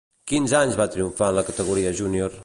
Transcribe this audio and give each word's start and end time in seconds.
Quins 0.29 0.53
anys 0.59 0.77
va 0.79 0.87
triomfar 0.95 1.27
en 1.33 1.37
la 1.39 1.43
categoria 1.51 1.93
júnior? 2.01 2.39